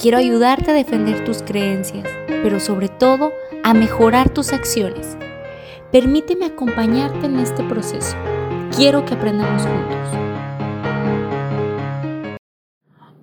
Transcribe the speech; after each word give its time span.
Quiero 0.00 0.18
ayudarte 0.18 0.70
a 0.70 0.74
defender 0.74 1.24
tus 1.24 1.42
creencias 1.42 2.06
pero 2.42 2.60
sobre 2.60 2.88
todo 2.88 3.32
a 3.64 3.74
mejorar 3.74 4.30
tus 4.30 4.52
acciones. 4.52 5.18
Permíteme 5.90 6.46
acompañarte 6.46 7.26
en 7.26 7.38
este 7.38 7.64
proceso. 7.64 8.16
Quiero 8.76 9.04
que 9.04 9.14
aprendamos 9.14 9.62
juntos. 9.62 10.08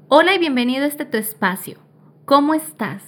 Hola 0.10 0.36
y 0.36 0.40
bienvenido 0.40 0.84
a 0.84 0.88
este 0.88 1.06
tu 1.06 1.18
espacio. 1.18 1.80
¿Cómo 2.26 2.54
estás? 2.54 3.04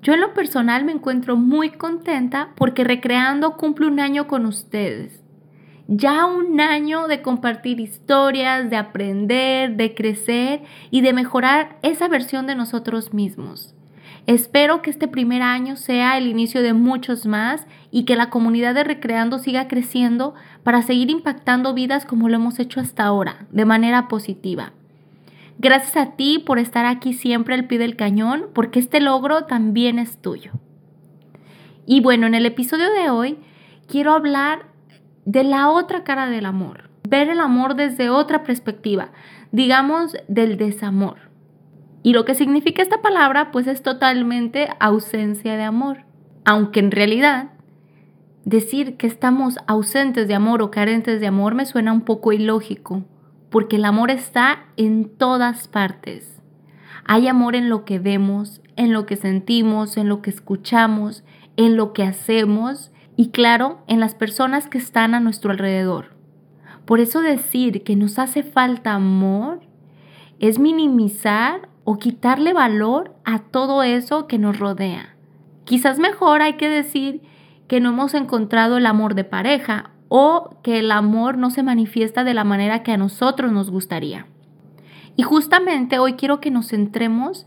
Yo 0.00 0.14
en 0.14 0.20
lo 0.20 0.32
personal 0.32 0.84
me 0.84 0.92
encuentro 0.92 1.36
muy 1.36 1.72
contenta 1.72 2.54
porque 2.56 2.84
Recreando 2.84 3.56
cumple 3.56 3.86
un 3.86 4.00
año 4.00 4.28
con 4.28 4.46
ustedes. 4.46 5.27
Ya 5.90 6.26
un 6.26 6.60
año 6.60 7.08
de 7.08 7.22
compartir 7.22 7.80
historias, 7.80 8.68
de 8.68 8.76
aprender, 8.76 9.74
de 9.76 9.94
crecer 9.94 10.60
y 10.90 11.00
de 11.00 11.14
mejorar 11.14 11.78
esa 11.80 12.08
versión 12.08 12.46
de 12.46 12.54
nosotros 12.54 13.14
mismos. 13.14 13.74
Espero 14.26 14.82
que 14.82 14.90
este 14.90 15.08
primer 15.08 15.40
año 15.40 15.76
sea 15.76 16.18
el 16.18 16.26
inicio 16.26 16.60
de 16.60 16.74
muchos 16.74 17.24
más 17.24 17.66
y 17.90 18.04
que 18.04 18.16
la 18.16 18.28
comunidad 18.28 18.74
de 18.74 18.84
Recreando 18.84 19.38
siga 19.38 19.66
creciendo 19.66 20.34
para 20.62 20.82
seguir 20.82 21.08
impactando 21.08 21.72
vidas 21.72 22.04
como 22.04 22.28
lo 22.28 22.34
hemos 22.34 22.58
hecho 22.58 22.80
hasta 22.80 23.04
ahora, 23.04 23.46
de 23.50 23.64
manera 23.64 24.08
positiva. 24.08 24.72
Gracias 25.58 25.96
a 25.96 26.16
ti 26.16 26.38
por 26.38 26.58
estar 26.58 26.84
aquí 26.84 27.14
siempre 27.14 27.54
al 27.54 27.64
pie 27.64 27.78
del 27.78 27.96
cañón, 27.96 28.48
porque 28.52 28.78
este 28.78 29.00
logro 29.00 29.44
también 29.44 29.98
es 29.98 30.18
tuyo. 30.20 30.52
Y 31.86 32.02
bueno, 32.02 32.26
en 32.26 32.34
el 32.34 32.44
episodio 32.44 32.92
de 32.92 33.08
hoy 33.08 33.38
quiero 33.88 34.12
hablar 34.12 34.66
de 35.28 35.44
la 35.44 35.68
otra 35.68 36.04
cara 36.04 36.26
del 36.26 36.46
amor, 36.46 36.88
ver 37.06 37.28
el 37.28 37.40
amor 37.40 37.74
desde 37.74 38.08
otra 38.08 38.44
perspectiva, 38.44 39.10
digamos 39.52 40.16
del 40.26 40.56
desamor. 40.56 41.18
Y 42.02 42.14
lo 42.14 42.24
que 42.24 42.34
significa 42.34 42.80
esta 42.80 43.02
palabra 43.02 43.50
pues 43.50 43.66
es 43.66 43.82
totalmente 43.82 44.70
ausencia 44.80 45.58
de 45.58 45.64
amor. 45.64 46.06
Aunque 46.46 46.80
en 46.80 46.90
realidad 46.90 47.50
decir 48.46 48.96
que 48.96 49.06
estamos 49.06 49.58
ausentes 49.66 50.28
de 50.28 50.34
amor 50.34 50.62
o 50.62 50.70
carentes 50.70 51.20
de 51.20 51.26
amor 51.26 51.54
me 51.54 51.66
suena 51.66 51.92
un 51.92 52.06
poco 52.06 52.32
ilógico, 52.32 53.04
porque 53.50 53.76
el 53.76 53.84
amor 53.84 54.10
está 54.10 54.64
en 54.78 55.10
todas 55.10 55.68
partes. 55.68 56.40
Hay 57.04 57.28
amor 57.28 57.54
en 57.54 57.68
lo 57.68 57.84
que 57.84 57.98
vemos, 57.98 58.62
en 58.76 58.94
lo 58.94 59.04
que 59.04 59.16
sentimos, 59.16 59.98
en 59.98 60.08
lo 60.08 60.22
que 60.22 60.30
escuchamos, 60.30 61.22
en 61.58 61.76
lo 61.76 61.92
que 61.92 62.04
hacemos 62.04 62.92
y 63.18 63.30
claro, 63.30 63.80
en 63.88 63.98
las 63.98 64.14
personas 64.14 64.68
que 64.68 64.78
están 64.78 65.12
a 65.12 65.18
nuestro 65.18 65.50
alrededor. 65.50 66.14
Por 66.84 67.00
eso 67.00 67.20
decir 67.20 67.82
que 67.82 67.96
nos 67.96 68.16
hace 68.20 68.44
falta 68.44 68.94
amor 68.94 69.58
es 70.38 70.60
minimizar 70.60 71.68
o 71.82 71.98
quitarle 71.98 72.52
valor 72.52 73.16
a 73.24 73.40
todo 73.40 73.82
eso 73.82 74.28
que 74.28 74.38
nos 74.38 74.60
rodea. 74.60 75.16
Quizás 75.64 75.98
mejor 75.98 76.42
hay 76.42 76.52
que 76.52 76.68
decir 76.68 77.20
que 77.66 77.80
no 77.80 77.88
hemos 77.88 78.14
encontrado 78.14 78.76
el 78.76 78.86
amor 78.86 79.16
de 79.16 79.24
pareja 79.24 79.90
o 80.06 80.56
que 80.62 80.78
el 80.78 80.92
amor 80.92 81.38
no 81.38 81.50
se 81.50 81.64
manifiesta 81.64 82.22
de 82.22 82.34
la 82.34 82.44
manera 82.44 82.84
que 82.84 82.92
a 82.92 82.98
nosotros 82.98 83.50
nos 83.50 83.68
gustaría. 83.68 84.28
Y 85.16 85.24
justamente 85.24 85.98
hoy 85.98 86.12
quiero 86.12 86.40
que 86.40 86.52
nos 86.52 86.68
centremos 86.68 87.46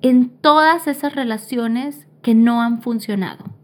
en 0.00 0.28
todas 0.28 0.86
esas 0.86 1.16
relaciones 1.16 2.06
que 2.22 2.36
no 2.36 2.62
han 2.62 2.82
funcionado. 2.82 3.57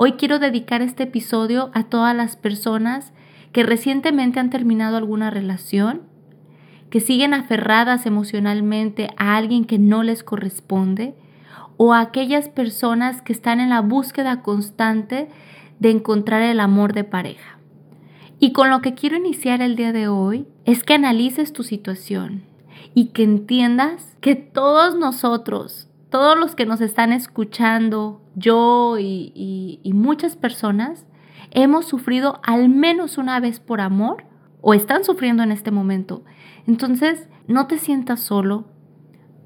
Hoy 0.00 0.12
quiero 0.12 0.38
dedicar 0.38 0.80
este 0.80 1.02
episodio 1.02 1.72
a 1.74 1.82
todas 1.82 2.14
las 2.14 2.36
personas 2.36 3.12
que 3.50 3.64
recientemente 3.64 4.38
han 4.38 4.48
terminado 4.48 4.96
alguna 4.96 5.28
relación 5.28 6.02
que 6.88 7.00
siguen 7.00 7.34
aferradas 7.34 8.06
emocionalmente 8.06 9.10
a 9.16 9.36
alguien 9.36 9.64
que 9.64 9.80
no 9.80 10.04
les 10.04 10.22
corresponde, 10.22 11.16
o 11.78 11.94
a 11.94 11.98
aquellas 11.98 12.48
personas 12.48 13.22
que 13.22 13.32
están 13.32 13.58
en 13.58 13.70
la 13.70 13.80
búsqueda 13.80 14.40
constante 14.42 15.28
de 15.80 15.90
encontrar 15.90 16.42
el 16.42 16.60
amor 16.60 16.92
de 16.92 17.02
pareja. 17.02 17.58
Y 18.38 18.52
con 18.52 18.70
lo 18.70 18.80
que 18.82 18.94
quiero 18.94 19.16
iniciar 19.16 19.62
el 19.62 19.74
día 19.74 19.92
de 19.92 20.06
hoy 20.06 20.46
es 20.64 20.84
que 20.84 20.94
analices 20.94 21.52
tu 21.52 21.64
situación 21.64 22.44
y 22.94 23.06
que 23.06 23.24
entiendas 23.24 24.16
que 24.20 24.36
todos 24.36 24.96
nosotros, 24.96 25.87
todos 26.10 26.38
los 26.38 26.54
que 26.54 26.66
nos 26.66 26.80
están 26.80 27.12
escuchando, 27.12 28.22
yo 28.34 28.98
y, 28.98 29.80
y 29.82 29.92
muchas 29.92 30.36
personas, 30.36 31.06
hemos 31.50 31.86
sufrido 31.86 32.40
al 32.42 32.68
menos 32.68 33.18
una 33.18 33.40
vez 33.40 33.60
por 33.60 33.80
amor 33.80 34.24
o 34.60 34.74
están 34.74 35.04
sufriendo 35.04 35.42
en 35.42 35.52
este 35.52 35.70
momento. 35.70 36.24
Entonces, 36.66 37.28
no 37.46 37.66
te 37.66 37.78
sientas 37.78 38.20
solo. 38.20 38.66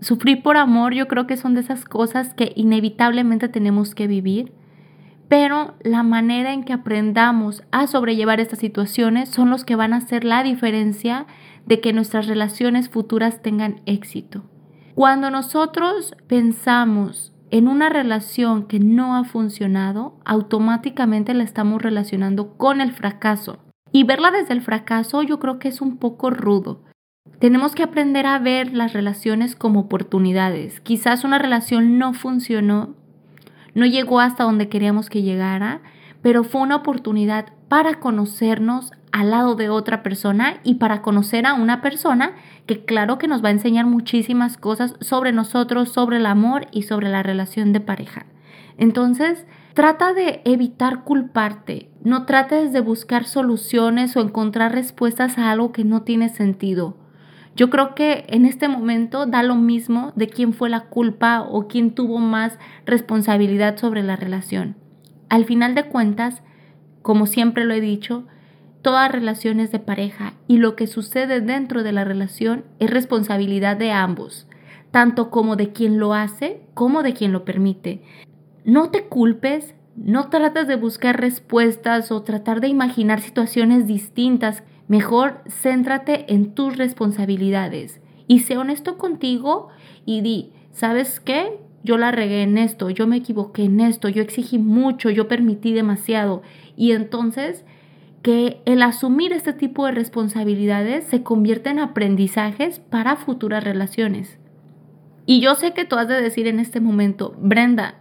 Sufrir 0.01 0.43
por 0.43 0.57
amor 0.57 0.95
yo 0.95 1.07
creo 1.07 1.27
que 1.27 1.37
son 1.37 1.55
de 1.55 1.61
esas 1.61 1.85
cosas 1.85 2.35
que 2.35 2.53
inevitablemente 2.57 3.49
tenemos 3.49 3.95
que 3.95 4.09
vivir, 4.09 4.53
pero 5.29 5.75
la 5.83 6.03
manera 6.03 6.53
en 6.53 6.65
que 6.65 6.73
aprendamos 6.73 7.63
a 7.71 7.87
sobrellevar 7.87 8.41
estas 8.41 8.59
situaciones 8.59 9.29
son 9.29 9.49
los 9.49 9.65
que 9.65 9.77
van 9.77 9.93
a 9.93 9.99
hacer 9.99 10.25
la 10.25 10.43
diferencia 10.43 11.27
de 11.65 11.81
que 11.81 11.93
nuestras 11.93 12.27
relaciones 12.27 12.89
futuras 12.89 13.41
tengan 13.41 13.81
éxito. 13.87 14.43
Cuando 14.95 15.31
nosotros 15.31 16.15
pensamos 16.27 17.33
en 17.51 17.67
una 17.67 17.89
relación 17.89 18.67
que 18.67 18.79
no 18.79 19.17
ha 19.17 19.25
funcionado, 19.25 20.19
automáticamente 20.27 21.33
la 21.33 21.45
estamos 21.45 21.81
relacionando 21.81 22.59
con 22.59 22.83
el 22.83 22.93
fracaso. 22.93 23.59
Y 23.91 24.05
verla 24.05 24.31
desde 24.31 24.53
el 24.53 24.61
fracaso 24.61 25.23
yo 25.23 25.39
creo 25.39 25.59
que 25.59 25.69
es 25.69 25.81
un 25.81 25.97
poco 25.97 26.29
rudo. 26.29 26.83
Tenemos 27.39 27.75
que 27.75 27.83
aprender 27.83 28.27
a 28.27 28.39
ver 28.39 28.75
las 28.75 28.93
relaciones 28.93 29.57
como 29.57 29.81
oportunidades. 29.81 30.81
Quizás 30.81 31.25
una 31.25 31.39
relación 31.39 31.99
no 31.99 32.13
funcionó, 32.13 32.95
no 33.75 33.87
llegó 33.87 34.21
hasta 34.21 34.45
donde 34.45 34.69
queríamos 34.69 35.09
que 35.09 35.23
llegara, 35.23 35.81
pero 36.21 36.45
fue 36.45 36.61
una 36.61 36.77
oportunidad 36.77 37.47
para 37.69 37.99
conocernos 37.99 38.93
al 39.13 39.31
lado 39.31 39.55
de 39.55 39.69
otra 39.69 40.03
persona 40.03 40.61
y 40.65 40.75
para 40.75 41.03
conocer 41.03 41.47
a 41.47 41.55
una 41.55 41.81
persona 41.81 42.33
que 42.67 42.85
claro 42.85 43.19
que 43.19 43.29
nos 43.29 43.45
va 43.45 43.49
a 43.49 43.53
enseñar 43.53 43.87
muchísimas 43.87 44.57
cosas 44.57 44.97
sobre 45.01 45.33
nosotros, 45.33 45.91
sobre 45.91 46.17
el 46.17 46.27
amor 46.27 46.67
y 46.73 46.83
sobre 46.83 47.09
la 47.09 47.23
relación 47.23 47.73
de 47.73 47.81
pareja. 47.81 48.27
Entonces, 48.79 49.47
Trata 49.75 50.13
de 50.13 50.43
evitar 50.45 51.03
culparte. 51.05 51.89
No 52.05 52.27
trates 52.27 52.75
de 52.75 52.81
buscar 52.81 53.25
soluciones 53.25 54.15
o 54.17 54.21
encontrar 54.21 54.73
respuestas 54.73 55.39
a 55.39 55.51
algo 55.51 55.73
que 55.73 55.83
no 55.83 56.03
tiene 56.03 56.29
sentido. 56.29 56.99
Yo 57.57 57.71
creo 57.71 57.95
que 57.95 58.27
en 58.29 58.45
este 58.45 58.69
momento 58.69 59.25
da 59.25 59.43
lo 59.43 59.55
mismo 59.55 60.13
de 60.15 60.27
quién 60.27 60.53
fue 60.53 60.69
la 60.69 60.89
culpa 60.89 61.41
o 61.41 61.69
quién 61.69 61.95
tuvo 61.95 62.19
más 62.19 62.59
responsabilidad 62.85 63.79
sobre 63.79 64.03
la 64.03 64.17
relación. 64.17 64.77
Al 65.31 65.47
final 65.47 65.75
de 65.75 65.85
cuentas, 65.85 66.43
como 67.01 67.27
siempre 67.27 67.65
lo 67.65 67.73
he 67.73 67.81
dicho, 67.81 68.25
todas 68.83 69.11
relaciones 69.11 69.71
de 69.73 69.79
pareja 69.79 70.35
y 70.49 70.59
lo 70.59 70.77
que 70.77 70.87
sucede 70.87 71.41
dentro 71.41 71.83
de 71.83 71.93
la 71.93 72.05
relación 72.05 72.65
es 72.81 72.91
responsabilidad 72.91 73.77
de 73.77 73.93
ambos, 73.93 74.47
tanto 74.91 75.31
como 75.31 75.57
de 75.57 75.73
quien 75.73 75.99
lo 75.99 76.13
hace 76.15 76.61
como 76.75 77.03
de 77.03 77.15
quien 77.15 77.33
lo 77.33 77.45
permite. 77.45 78.03
No 78.65 78.91
te 78.91 79.05
culpes, 79.05 79.75
no 79.97 80.29
trates 80.29 80.67
de 80.67 80.77
buscar 80.77 81.21
respuestas 81.21 82.11
o 82.11 82.23
tratar 82.23 82.61
de 82.61 82.69
imaginar 82.69 83.21
situaciones 83.21 83.87
distintas. 83.87 84.63
Mejor 84.89 85.43
céntrate 85.49 86.33
en 86.33 86.55
tus 86.55 86.77
responsabilidades 86.77 88.01
y 88.27 88.41
sé 88.41 88.57
honesto 88.57 88.99
contigo 88.99 89.69
y 90.05 90.21
di, 90.23 90.53
¿sabes 90.73 91.21
qué? 91.21 91.59
Yo 91.85 91.99
la 91.99 92.13
regué 92.13 92.43
en 92.43 92.59
esto, 92.59 92.91
yo 92.91 93.07
me 93.07 93.17
equivoqué 93.17 93.65
en 93.65 93.81
esto, 93.81 94.09
yo 94.09 94.23
exigí 94.23 94.59
mucho, 94.59 95.11
yo 95.11 95.27
permití 95.29 95.73
demasiado. 95.73 96.43
Y 96.77 96.93
entonces 96.93 97.65
que 98.23 98.63
el 98.67 98.83
asumir 98.83 99.33
este 99.33 99.53
tipo 99.53 99.85
de 99.85 99.93
responsabilidades 99.93 101.05
se 101.05 101.23
convierte 101.23 101.71
en 101.71 101.81
aprendizajes 101.81 102.79
para 102.79 103.17
futuras 103.17 103.65
relaciones. 103.65 104.39
Y 105.27 105.41
yo 105.41 105.55
sé 105.57 105.73
que 105.73 105.85
tú 105.85 105.97
has 105.97 106.09
de 106.09 106.21
decir 106.21 106.47
en 106.47 106.61
este 106.61 106.81
momento, 106.81 107.35
Brenda, 107.39 107.97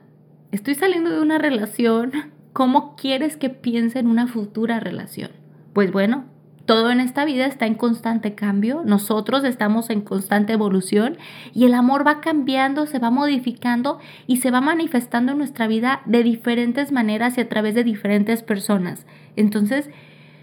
estoy 0.51 0.75
saliendo 0.75 1.09
de 1.09 1.21
una 1.21 1.39
relación, 1.39 2.11
¿cómo 2.53 2.95
quieres 2.95 3.35
que 3.35 3.49
piense 3.49 3.99
en 3.99 4.07
una 4.07 4.27
futura 4.27 4.79
relación? 4.79 5.31
Pues 5.73 5.91
bueno, 5.91 6.25
todo 6.65 6.91
en 6.91 6.99
esta 6.99 7.25
vida 7.25 7.47
está 7.47 7.65
en 7.65 7.73
constante 7.75 8.35
cambio, 8.35 8.83
nosotros 8.85 9.43
estamos 9.43 9.89
en 9.89 10.01
constante 10.01 10.53
evolución 10.53 11.17
y 11.53 11.65
el 11.65 11.73
amor 11.73 12.05
va 12.05 12.21
cambiando, 12.21 12.85
se 12.85 12.99
va 12.99 13.09
modificando 13.09 13.99
y 14.27 14.37
se 14.37 14.51
va 14.51 14.61
manifestando 14.61 15.31
en 15.31 15.39
nuestra 15.39 15.67
vida 15.67 16.01
de 16.05 16.21
diferentes 16.23 16.91
maneras 16.91 17.37
y 17.37 17.41
a 17.41 17.49
través 17.49 17.73
de 17.73 17.83
diferentes 17.83 18.43
personas. 18.43 19.05
Entonces, 19.35 19.89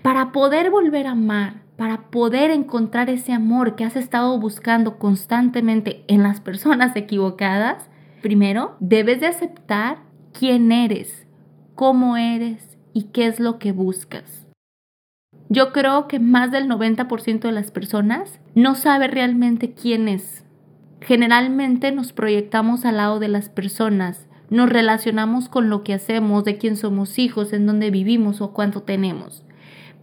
para 0.03 0.33
poder 0.33 0.71
volver 0.71 1.07
a 1.07 1.13
amar, 1.13 1.63
para 1.77 2.11
poder 2.11 2.51
encontrar 2.51 3.09
ese 3.09 3.33
amor 3.33 3.77
que 3.77 3.85
has 3.85 3.97
estado 3.97 4.39
buscando 4.39 4.99
constantemente 4.99 6.05
en 6.09 6.23
las 6.23 6.41
personas 6.41 6.97
equivocadas, 6.97 7.89
primero 8.23 8.77
debes 8.81 9.21
de 9.21 9.29
aceptar 9.29 9.99
quién 10.33 10.73
eres, 10.73 11.27
cómo 11.75 12.17
eres 12.17 12.77
y 12.93 13.05
qué 13.05 13.27
es 13.27 13.39
lo 13.39 13.59
que 13.59 13.73
buscas. 13.73 14.47
Yo 15.49 15.73
creo 15.73 16.09
que 16.09 16.21
más 16.21 16.51
del 16.51 16.69
90% 16.69 17.41
de 17.41 17.53
las 17.53 17.71
personas 17.71 18.41
no 18.55 18.75
sabe 18.75 19.09
realmente 19.09 19.73
quién 19.73 20.09
es. 20.09 20.45
Generalmente 21.01 21.93
nos 21.93 22.13
proyectamos 22.13 22.85
al 22.85 22.97
lado 22.97 23.19
de 23.19 23.29
las 23.29 23.49
personas, 23.49 24.27
nos 24.51 24.69
relacionamos 24.69 25.49
con 25.49 25.71
lo 25.71 25.85
que 25.85 25.95
hacemos, 25.95 26.45
de 26.45 26.59
quién 26.59 26.77
somos 26.77 27.19
hijos, 27.19 27.53
en 27.53 27.67
dónde 27.67 27.91
vivimos 27.91 28.41
o 28.41 28.53
cuánto 28.53 28.83
tenemos. 28.83 29.45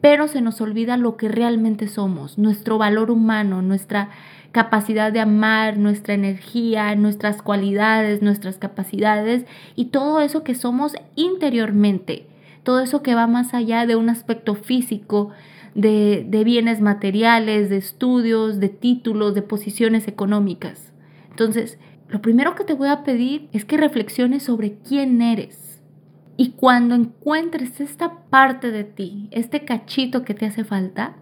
Pero 0.05 0.27
se 0.27 0.41
nos 0.41 0.61
olvida 0.61 0.97
lo 0.97 1.17
que 1.17 1.29
realmente 1.29 1.87
somos, 1.87 2.37
nuestro 2.37 2.77
valor 2.77 3.09
humano, 3.09 3.63
nuestra 3.63 4.09
capacidad 4.51 5.11
de 5.11 5.19
amar, 5.19 5.77
nuestra 5.77 6.13
energía, 6.13 6.93
nuestras 6.95 7.41
cualidades, 7.41 8.21
nuestras 8.21 8.59
capacidades 8.59 9.45
y 9.75 9.85
todo 9.85 10.21
eso 10.21 10.43
que 10.43 10.53
somos 10.53 10.93
interiormente 11.15 12.27
todo 12.65 12.81
eso 12.81 13.03
que 13.03 13.15
va 13.15 13.27
más 13.27 13.53
allá 13.53 13.85
de 13.85 13.95
un 13.95 14.09
aspecto 14.09 14.55
físico, 14.55 15.29
de, 15.75 16.41
bienes 16.43 16.81
materiales, 16.81 17.69
de 17.69 17.77
estudios, 17.77 18.59
de 18.59 18.69
títulos, 18.69 19.35
de 19.35 19.43
posiciones 19.43 20.07
económicas. 20.07 20.91
Entonces, 21.29 21.77
lo 22.09 22.21
primero 22.21 22.55
que 22.55 22.63
te 22.63 22.73
voy 22.73 22.89
a 22.89 23.03
pedir 23.03 23.47
es 23.53 23.65
que 23.65 23.77
reflexiones 23.77 24.43
sobre 24.43 24.77
quién 24.79 25.21
eres. 25.21 25.64
Y 26.37 26.51
cuando 26.51 26.95
encuentres 26.95 27.79
esta 27.79 28.23
parte 28.29 28.71
de 28.71 28.83
ti, 28.83 29.29
este 29.31 29.63
cachito 29.63 30.23
que 30.23 30.33
te 30.33 30.45
hace 30.45 30.63
falta, 30.63 31.15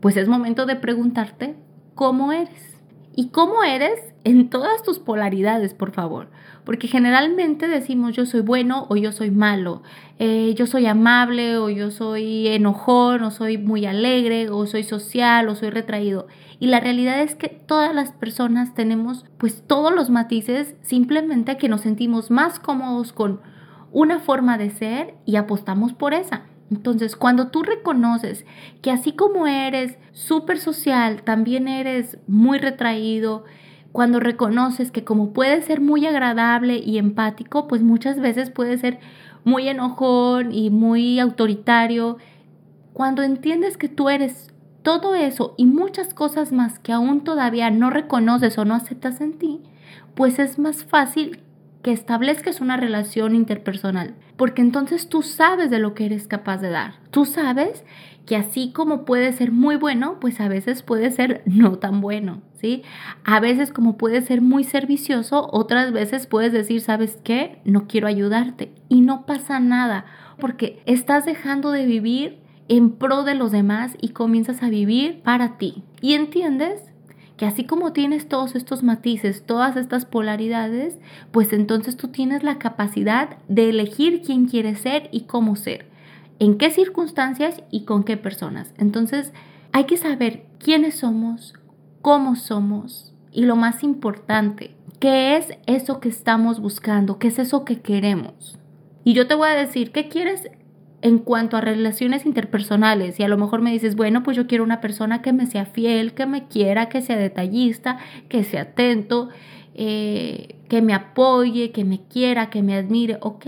pues 0.00 0.16
es 0.16 0.28
momento 0.28 0.66
de 0.66 0.76
preguntarte 0.76 1.56
cómo 1.94 2.32
eres. 2.32 2.70
¿Y 3.16 3.28
cómo 3.28 3.64
eres 3.64 3.98
en 4.22 4.50
todas 4.50 4.82
tus 4.82 4.98
polaridades, 4.98 5.74
por 5.74 5.90
favor? 5.90 6.28
Porque 6.64 6.86
generalmente 6.86 7.66
decimos 7.66 8.14
yo 8.14 8.24
soy 8.24 8.40
bueno 8.40 8.86
o 8.88 8.96
yo 8.96 9.10
soy 9.10 9.32
malo, 9.32 9.82
eh, 10.18 10.54
yo 10.56 10.66
soy 10.66 10.86
amable 10.86 11.56
o 11.56 11.68
yo 11.70 11.90
soy 11.90 12.46
enojón 12.46 13.22
o 13.24 13.30
soy 13.30 13.58
muy 13.58 13.84
alegre 13.84 14.48
o 14.48 14.64
soy 14.66 14.84
social 14.84 15.48
o 15.48 15.56
soy 15.56 15.70
retraído. 15.70 16.28
Y 16.60 16.68
la 16.68 16.78
realidad 16.78 17.20
es 17.20 17.34
que 17.34 17.48
todas 17.48 17.94
las 17.94 18.12
personas 18.12 18.74
tenemos 18.74 19.24
pues 19.38 19.64
todos 19.66 19.92
los 19.92 20.08
matices, 20.08 20.76
simplemente 20.82 21.56
que 21.56 21.68
nos 21.68 21.80
sentimos 21.80 22.30
más 22.30 22.60
cómodos 22.60 23.12
con 23.12 23.40
una 23.92 24.20
forma 24.20 24.58
de 24.58 24.70
ser 24.70 25.14
y 25.24 25.36
apostamos 25.36 25.92
por 25.92 26.14
esa. 26.14 26.42
Entonces, 26.70 27.16
cuando 27.16 27.48
tú 27.48 27.62
reconoces 27.62 28.44
que 28.80 28.90
así 28.90 29.12
como 29.12 29.46
eres 29.46 29.98
súper 30.12 30.58
social, 30.58 31.22
también 31.22 31.66
eres 31.66 32.18
muy 32.28 32.58
retraído, 32.58 33.44
cuando 33.92 34.20
reconoces 34.20 34.92
que 34.92 35.02
como 35.02 35.32
puede 35.32 35.62
ser 35.62 35.80
muy 35.80 36.06
agradable 36.06 36.78
y 36.78 36.98
empático, 36.98 37.66
pues 37.66 37.82
muchas 37.82 38.20
veces 38.20 38.50
puede 38.50 38.78
ser 38.78 39.00
muy 39.44 39.68
enojón 39.68 40.52
y 40.52 40.70
muy 40.70 41.18
autoritario, 41.18 42.18
cuando 42.92 43.22
entiendes 43.22 43.76
que 43.76 43.88
tú 43.88 44.08
eres 44.08 44.52
todo 44.82 45.14
eso 45.14 45.54
y 45.56 45.66
muchas 45.66 46.14
cosas 46.14 46.52
más 46.52 46.78
que 46.78 46.92
aún 46.92 47.22
todavía 47.22 47.70
no 47.70 47.90
reconoces 47.90 48.58
o 48.58 48.64
no 48.64 48.74
aceptas 48.74 49.20
en 49.20 49.38
ti, 49.38 49.60
pues 50.14 50.38
es 50.38 50.58
más 50.58 50.84
fácil 50.84 51.40
que 51.82 51.92
establezcas 51.92 52.60
una 52.60 52.76
relación 52.76 53.34
interpersonal, 53.34 54.14
porque 54.36 54.62
entonces 54.62 55.08
tú 55.08 55.22
sabes 55.22 55.70
de 55.70 55.78
lo 55.78 55.94
que 55.94 56.06
eres 56.06 56.26
capaz 56.26 56.58
de 56.58 56.70
dar. 56.70 56.94
Tú 57.10 57.24
sabes 57.24 57.84
que 58.26 58.36
así 58.36 58.70
como 58.72 59.04
puede 59.04 59.32
ser 59.32 59.50
muy 59.50 59.76
bueno, 59.76 60.18
pues 60.20 60.40
a 60.40 60.48
veces 60.48 60.82
puede 60.82 61.10
ser 61.10 61.42
no 61.46 61.78
tan 61.78 62.00
bueno, 62.00 62.42
¿sí? 62.54 62.82
A 63.24 63.40
veces 63.40 63.72
como 63.72 63.96
puede 63.96 64.20
ser 64.20 64.40
muy 64.40 64.64
servicioso, 64.64 65.48
otras 65.52 65.92
veces 65.92 66.26
puedes 66.26 66.52
decir, 66.52 66.80
¿sabes 66.80 67.18
qué? 67.24 67.60
No 67.64 67.88
quiero 67.88 68.06
ayudarte 68.06 68.72
y 68.88 69.00
no 69.00 69.26
pasa 69.26 69.58
nada, 69.58 70.04
porque 70.38 70.82
estás 70.86 71.24
dejando 71.24 71.70
de 71.70 71.86
vivir 71.86 72.38
en 72.68 72.92
pro 72.92 73.24
de 73.24 73.34
los 73.34 73.50
demás 73.50 73.96
y 74.00 74.10
comienzas 74.10 74.62
a 74.62 74.68
vivir 74.68 75.22
para 75.22 75.58
ti. 75.58 75.82
Y 76.00 76.14
entiendes 76.14 76.89
que 77.40 77.46
así 77.46 77.64
como 77.64 77.94
tienes 77.94 78.28
todos 78.28 78.54
estos 78.54 78.82
matices, 78.82 79.46
todas 79.46 79.74
estas 79.76 80.04
polaridades, 80.04 80.98
pues 81.30 81.54
entonces 81.54 81.96
tú 81.96 82.08
tienes 82.08 82.42
la 82.42 82.58
capacidad 82.58 83.38
de 83.48 83.70
elegir 83.70 84.20
quién 84.20 84.46
quieres 84.46 84.80
ser 84.80 85.08
y 85.10 85.22
cómo 85.22 85.56
ser, 85.56 85.86
en 86.38 86.58
qué 86.58 86.70
circunstancias 86.70 87.62
y 87.70 87.86
con 87.86 88.04
qué 88.04 88.18
personas. 88.18 88.74
Entonces 88.76 89.32
hay 89.72 89.84
que 89.84 89.96
saber 89.96 90.44
quiénes 90.58 90.96
somos, 90.96 91.54
cómo 92.02 92.36
somos 92.36 93.14
y 93.32 93.46
lo 93.46 93.56
más 93.56 93.84
importante, 93.84 94.76
qué 94.98 95.38
es 95.38 95.46
eso 95.64 95.98
que 95.98 96.10
estamos 96.10 96.60
buscando, 96.60 97.18
qué 97.18 97.28
es 97.28 97.38
eso 97.38 97.64
que 97.64 97.80
queremos. 97.80 98.58
Y 99.02 99.14
yo 99.14 99.26
te 99.26 99.34
voy 99.34 99.48
a 99.48 99.52
decir, 99.52 99.92
¿qué 99.92 100.10
quieres 100.10 100.50
en 101.02 101.18
cuanto 101.18 101.56
a 101.56 101.60
relaciones 101.60 102.26
interpersonales 102.26 103.18
y 103.18 103.22
a 103.22 103.28
lo 103.28 103.38
mejor 103.38 103.62
me 103.62 103.72
dices, 103.72 103.96
bueno, 103.96 104.22
pues 104.22 104.36
yo 104.36 104.46
quiero 104.46 104.64
una 104.64 104.80
persona 104.80 105.22
que 105.22 105.32
me 105.32 105.46
sea 105.46 105.64
fiel, 105.64 106.12
que 106.12 106.26
me 106.26 106.46
quiera, 106.46 106.88
que 106.88 107.00
sea 107.00 107.16
detallista, 107.16 107.98
que 108.28 108.44
sea 108.44 108.62
atento, 108.62 109.30
eh, 109.74 110.56
que 110.68 110.82
me 110.82 110.92
apoye, 110.92 111.70
que 111.72 111.84
me 111.84 112.00
quiera, 112.00 112.50
que 112.50 112.62
me 112.62 112.74
admire, 112.74 113.18
ok. 113.20 113.46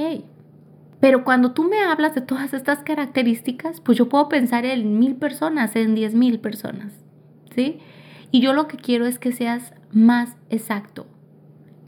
Pero 1.01 1.25
cuando 1.25 1.53
tú 1.53 1.65
me 1.65 1.81
hablas 1.81 2.15
de 2.15 2.21
todas 2.21 2.55
estas 2.55 2.79
características, 2.79 3.81
pues 3.81 3.99
yo 3.99 4.09
puedo 4.09 4.29
pensar 4.29 4.65
en 4.65 4.99
mil 4.99 5.17
personas, 5.17 5.77
en 5.77 5.95
diez 5.95 6.15
mil 6.15 6.39
personas, 6.39 6.93
¿sí? 7.55 7.81
Y 8.31 8.41
yo 8.41 8.55
lo 8.55 8.67
que 8.67 8.77
quiero 8.77 9.05
es 9.05 9.19
que 9.19 9.33
seas 9.33 9.75
más 9.93 10.37
exacto. 10.49 11.07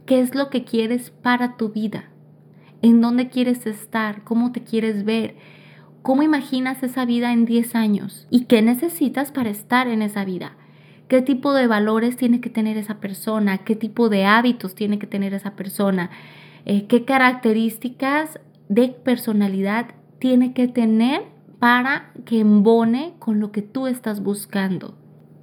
¿Qué 0.05 0.21
es 0.21 0.35
lo 0.35 0.51
que 0.51 0.65
quieres 0.65 1.11
para 1.11 1.57
tu 1.57 1.71
vida? 1.71 2.11
En 2.85 3.01
dónde 3.01 3.29
quieres 3.29 3.67
estar, 3.67 4.25
cómo 4.25 4.53
te 4.53 4.63
quieres 4.63 5.07
ver, 5.07 5.37
cómo 6.03 6.23
imaginas 6.23 6.83
esa 6.83 7.07
vida 7.07 7.33
en 7.33 7.47
10 7.47 7.75
años 7.75 8.27
y 8.29 8.45
qué 8.45 8.61
necesitas 8.61 9.33
para 9.33 9.49
estar 9.49 9.89
en 9.89 10.03
esa 10.03 10.27
vida. 10.27 10.53
¿Qué 11.09 11.23
tipo 11.23 11.55
de 11.55 11.67
valores 11.67 12.19
tiene 12.19 12.43
que 12.43 12.51
tener 12.51 12.77
esa 12.77 13.01
persona? 13.01 13.59
¿Qué 13.65 13.75
tipo 13.75 14.11
de 14.11 14.27
hábitos 14.27 14.75
tiene 14.75 14.99
que 14.99 15.07
tener 15.07 15.33
esa 15.33 15.57
persona? 15.57 16.11
Eh, 16.67 16.87
¿Qué 16.87 17.07
características 17.07 18.39
de 18.69 18.89
personalidad 18.89 19.95
tiene 20.19 20.53
que 20.53 20.69
tener 20.69 21.23
para 21.59 22.13
que 22.27 22.41
embone 22.41 23.15
con 23.19 23.41
lo 23.41 23.51
que 23.51 23.63
tú 23.63 23.87
estás 23.87 24.23
buscando? 24.23 24.99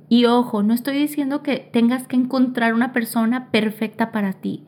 Y 0.09 0.25
ojo, 0.25 0.61
no 0.61 0.75
estoy 0.75 0.95
diciendo 0.95 1.41
que 1.41 1.57
tengas 1.57 2.07
que 2.07 2.17
encontrar 2.17 2.75
una 2.75 2.93
persona 2.93 3.49
perfecta 3.49 4.11
para 4.11 4.33
ti. 4.33 4.67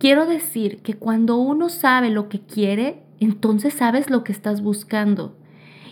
Quiero 0.00 0.24
decir 0.24 0.78
que 0.78 0.94
cuando 0.94 1.36
uno 1.36 1.68
sabe 1.68 2.08
lo 2.08 2.30
que 2.30 2.40
quiere, 2.40 3.02
entonces 3.20 3.74
sabes 3.74 4.08
lo 4.08 4.24
que 4.24 4.32
estás 4.32 4.62
buscando. 4.62 5.36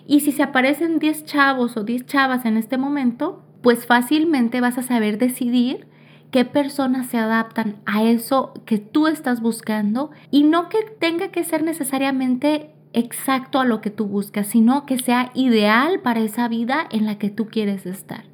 Y 0.06 0.20
si 0.20 0.32
se 0.32 0.42
aparecen 0.42 0.98
10 0.98 1.26
chavos 1.26 1.76
o 1.76 1.84
10 1.84 2.06
chavas 2.06 2.46
en 2.46 2.56
este 2.56 2.78
momento, 2.78 3.42
pues 3.60 3.84
fácilmente 3.84 4.62
vas 4.62 4.78
a 4.78 4.82
saber 4.82 5.18
decidir 5.18 5.88
qué 6.30 6.46
personas 6.46 7.08
se 7.08 7.18
adaptan 7.18 7.76
a 7.84 8.02
eso 8.02 8.54
que 8.64 8.78
tú 8.78 9.08
estás 9.08 9.42
buscando 9.42 10.10
y 10.30 10.44
no 10.44 10.70
que 10.70 10.78
tenga 10.98 11.28
que 11.28 11.44
ser 11.44 11.62
necesariamente 11.62 12.70
exacto 12.94 13.60
a 13.60 13.66
lo 13.66 13.82
que 13.82 13.90
tú 13.90 14.06
buscas, 14.06 14.46
sino 14.46 14.86
que 14.86 14.98
sea 14.98 15.32
ideal 15.34 16.00
para 16.00 16.20
esa 16.20 16.48
vida 16.48 16.88
en 16.90 17.04
la 17.04 17.18
que 17.18 17.28
tú 17.28 17.48
quieres 17.48 17.84
estar. 17.84 18.24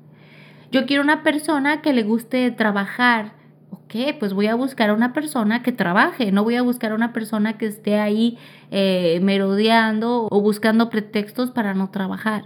Yo 0.71 0.87
quiero 0.87 1.03
una 1.03 1.25
persona 1.25 1.83
que 1.83 1.93
le 1.93 2.05
guste 2.05 2.49
trabajar, 2.53 3.33
ok, 3.75 4.17
pues 4.19 4.33
voy 4.33 4.47
a 4.47 4.55
buscar 4.55 4.91
a 4.91 4.95
una 4.95 5.13
persona 5.13 5.63
que 5.63 5.73
trabaje, 5.73 6.33
no 6.33 6.45
voy 6.45 6.57
a 6.57 6.63
buscar 6.63 6.93
a 6.93 6.95
una 6.95 7.13
persona 7.13 7.59
que 7.59 7.67
esté 7.67 7.99
ahí 7.99 8.39
eh, 8.71 9.19
merodeando 9.23 10.29
o 10.31 10.41
buscando 10.41 10.91
pretextos 10.91 11.51
para 11.51 11.75
no 11.75 11.91
trabajar. 11.91 12.45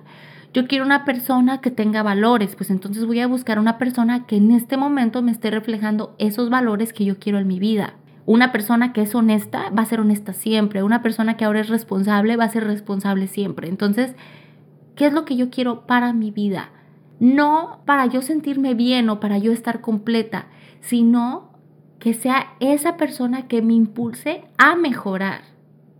Yo 0.55 0.67
quiero 0.67 0.85
una 0.85 1.05
persona 1.05 1.61
que 1.61 1.71
tenga 1.71 2.03
valores, 2.03 2.57
pues 2.57 2.71
entonces 2.71 3.05
voy 3.05 3.21
a 3.21 3.27
buscar 3.27 3.59
una 3.59 3.77
persona 3.77 4.27
que 4.27 4.37
en 4.37 4.51
este 4.51 4.77
momento 4.77 5.23
me 5.23 5.31
esté 5.31 5.51
reflejando 5.51 6.15
esos 6.19 6.49
valores 6.49 6.93
que 6.93 7.05
yo 7.05 7.19
quiero 7.19 7.39
en 7.39 7.47
mi 7.47 7.59
vida. 7.59 7.95
Una 8.25 8.51
persona 8.53 8.93
que 8.93 9.03
es 9.03 9.15
honesta 9.15 9.71
va 9.71 9.83
a 9.83 9.87
ser 9.87 10.01
honesta 10.01 10.33
siempre. 10.33 10.83
Una 10.83 11.03
persona 11.03 11.37
que 11.37 11.45
ahora 11.45 11.61
es 11.61 11.69
responsable 11.69 12.37
va 12.37 12.45
a 12.45 12.51
ser 12.51 12.65
responsable 12.65 13.27
siempre. 13.27 13.69
Entonces, 13.69 14.15
¿qué 14.97 15.07
es 15.07 15.13
lo 15.13 15.25
que 15.25 15.37
yo 15.37 15.49
quiero 15.51 15.87
para 15.87 16.13
mi 16.13 16.31
vida? 16.31 16.71
No 17.21 17.81
para 17.85 18.07
yo 18.07 18.23
sentirme 18.23 18.75
bien 18.75 19.09
o 19.09 19.19
para 19.19 19.39
yo 19.39 19.53
estar 19.53 19.81
completa, 19.81 20.47
sino 20.81 21.53
que 21.99 22.15
sea 22.15 22.55
esa 22.61 22.97
persona 22.97 23.49
que 23.49 23.63
me 23.63 23.75
impulse 23.75 24.45
a 24.57 24.77
mejorar. 24.77 25.43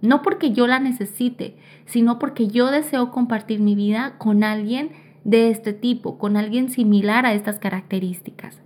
No 0.01 0.23
porque 0.23 0.53
yo 0.53 0.67
la 0.67 0.79
necesite, 0.79 1.57
sino 1.87 2.19
porque 2.19 2.47
yo 2.47 2.71
deseo 2.71 3.11
compartir 3.11 3.61
mi 3.61 3.75
vida 3.75 4.15
con 4.19 4.45
alguien 4.45 4.93
de 5.25 5.51
este 5.51 5.73
tipo, 5.73 6.19
con 6.19 6.37
alguien 6.37 6.71
similar 6.71 7.27
a 7.27 7.35
estas 7.35 7.59
características. 7.59 8.61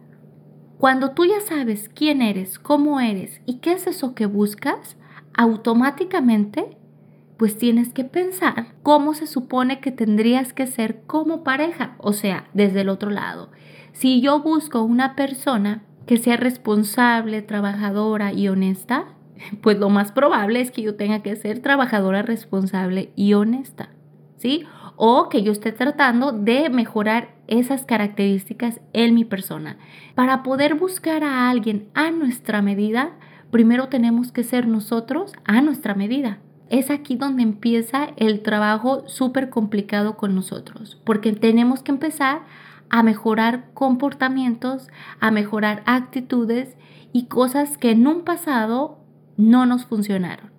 Cuando 0.78 1.12
tú 1.12 1.24
ya 1.24 1.40
sabes 1.40 1.88
quién 1.88 2.22
eres, 2.22 2.58
cómo 2.58 3.00
eres 3.00 3.40
y 3.46 3.58
qué 3.58 3.72
es 3.72 3.86
eso 3.86 4.14
que 4.14 4.26
buscas, 4.26 4.96
automáticamente 5.34 6.76
pues 7.36 7.58
tienes 7.58 7.92
que 7.92 8.04
pensar 8.04 8.74
cómo 8.82 9.14
se 9.14 9.26
supone 9.26 9.80
que 9.80 9.90
tendrías 9.90 10.52
que 10.52 10.66
ser 10.66 11.02
como 11.06 11.42
pareja, 11.42 11.96
o 11.98 12.12
sea, 12.12 12.48
desde 12.54 12.82
el 12.82 12.88
otro 12.88 13.10
lado. 13.10 13.50
Si 13.92 14.20
yo 14.20 14.42
busco 14.42 14.82
una 14.82 15.16
persona 15.16 15.82
que 16.06 16.16
sea 16.16 16.36
responsable, 16.36 17.42
trabajadora 17.42 18.32
y 18.32 18.48
honesta, 18.48 19.06
pues 19.60 19.78
lo 19.78 19.90
más 19.90 20.12
probable 20.12 20.60
es 20.60 20.70
que 20.70 20.82
yo 20.82 20.94
tenga 20.94 21.22
que 21.22 21.36
ser 21.36 21.60
trabajadora, 21.60 22.22
responsable 22.22 23.10
y 23.16 23.34
honesta, 23.34 23.90
¿sí? 24.36 24.64
O 24.96 25.28
que 25.28 25.42
yo 25.42 25.52
esté 25.52 25.72
tratando 25.72 26.32
de 26.32 26.68
mejorar 26.70 27.34
esas 27.48 27.84
características 27.84 28.80
en 28.92 29.14
mi 29.14 29.24
persona. 29.24 29.78
Para 30.14 30.42
poder 30.42 30.74
buscar 30.74 31.24
a 31.24 31.50
alguien 31.50 31.88
a 31.94 32.10
nuestra 32.10 32.62
medida, 32.62 33.12
primero 33.50 33.88
tenemos 33.88 34.32
que 34.32 34.44
ser 34.44 34.66
nosotros 34.66 35.32
a 35.44 35.60
nuestra 35.60 35.94
medida 35.94 36.38
es 36.72 36.90
aquí 36.90 37.16
donde 37.16 37.42
empieza 37.42 38.08
el 38.16 38.40
trabajo 38.40 39.06
súper 39.06 39.50
complicado 39.50 40.16
con 40.16 40.34
nosotros, 40.34 40.98
porque 41.04 41.34
tenemos 41.34 41.82
que 41.82 41.92
empezar 41.92 42.36
a 42.36 42.44
mejorar 43.02 43.70
comportamientos, 43.72 44.88
a 45.18 45.30
mejorar 45.30 45.82
actitudes 45.86 46.76
y 47.12 47.24
cosas 47.24 47.78
que 47.78 47.92
en 47.92 48.06
un 48.06 48.22
pasado 48.22 48.98
no 49.36 49.64
nos 49.64 49.86
funcionaron. 49.86 50.50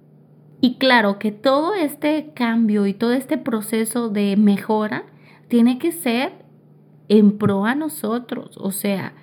Y 0.61 0.77
claro 0.77 1.19
que 1.19 1.31
todo 1.31 1.75
este 1.75 2.31
cambio 2.33 2.87
y 2.87 2.93
todo 2.93 3.11
este 3.11 3.37
proceso 3.37 4.09
de 4.09 4.37
mejora 4.37 5.03
tiene 5.47 5.77
que 5.77 5.91
ser 5.91 6.43
en 7.09 7.37
pro 7.37 7.65
a 7.65 7.75
nosotros. 7.75 8.57
O 8.57 8.71
sea, 8.71 9.13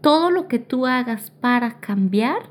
todo 0.00 0.30
lo 0.30 0.48
que 0.48 0.58
tú 0.58 0.86
hagas 0.86 1.30
para 1.30 1.80
cambiar 1.80 2.50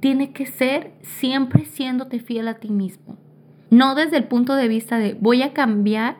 tiene 0.00 0.32
que 0.32 0.46
ser 0.46 0.92
siempre 1.00 1.64
siéndote 1.64 2.20
fiel 2.20 2.48
a 2.48 2.54
ti 2.54 2.70
mismo. 2.70 3.16
No 3.70 3.94
desde 3.94 4.18
el 4.18 4.24
punto 4.24 4.54
de 4.54 4.68
vista 4.68 4.98
de 4.98 5.14
voy 5.14 5.42
a 5.42 5.52
cambiar 5.52 6.16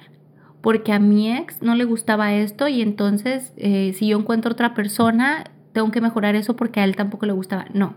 porque 0.67 0.93
a 0.93 0.99
mi 0.99 1.31
ex 1.31 1.63
no 1.63 1.77
le 1.77 1.85
gustaba 1.85 2.35
esto 2.35 2.67
y 2.67 2.83
entonces 2.83 3.53
eh, 3.57 3.95
si 3.97 4.09
yo 4.09 4.19
encuentro 4.19 4.51
otra 4.51 4.75
persona 4.75 5.45
tengo 5.73 5.93
que 5.93 6.01
mejorar 6.01 6.35
eso 6.35 6.57
porque 6.57 6.81
a 6.81 6.85
él 6.85 6.97
tampoco 6.97 7.25
le 7.25 7.33
gustaba. 7.33 7.67
No. 7.73 7.95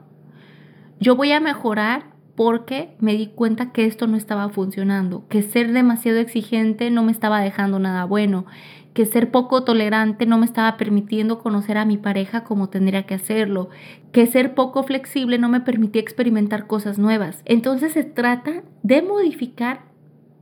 Yo 1.00 1.16
voy 1.16 1.32
a 1.32 1.40
mejorar 1.40 2.12
porque 2.36 2.96
me 3.00 3.14
di 3.14 3.26
cuenta 3.26 3.72
que 3.72 3.88
esto 3.88 4.06
no 4.06 4.18
estaba 4.18 4.50
funcionando, 4.50 5.28
que 5.30 5.42
ser 5.42 5.72
demasiado 5.74 6.20
exigente 6.20 6.92
no 6.92 7.02
me 7.02 7.12
estaba 7.12 7.42
dejando 7.42 7.80
nada 7.80 8.06
bueno, 8.06 8.46
que 8.94 9.08
ser 9.08 9.32
poco 9.32 9.64
tolerante 9.64 10.28
no 10.28 10.38
me 10.38 10.46
estaba 10.46 10.78
permitiendo 10.78 11.40
conocer 11.40 11.76
a 11.76 11.86
mi 11.86 11.98
pareja 11.98 12.44
como 12.44 12.70
tendría 12.70 13.08
que 13.08 13.16
hacerlo, 13.16 13.70
que 14.12 14.28
ser 14.28 14.54
poco 14.54 14.84
flexible 14.84 15.40
no 15.40 15.50
me 15.50 15.62
permitía 15.62 16.04
experimentar 16.04 16.68
cosas 16.68 17.00
nuevas. 17.00 17.42
Entonces 17.46 17.94
se 17.94 18.04
trata 18.04 18.62
de 18.84 19.02
modificar 19.02 19.89